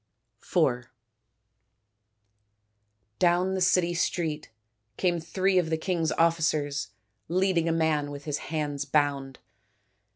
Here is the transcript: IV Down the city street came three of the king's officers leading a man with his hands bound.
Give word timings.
IV 0.41 0.87
Down 3.19 3.53
the 3.53 3.61
city 3.61 3.93
street 3.93 4.49
came 4.97 5.19
three 5.19 5.59
of 5.59 5.69
the 5.69 5.77
king's 5.77 6.11
officers 6.13 6.87
leading 7.27 7.69
a 7.69 7.71
man 7.71 8.09
with 8.09 8.25
his 8.25 8.39
hands 8.49 8.83
bound. 8.83 9.37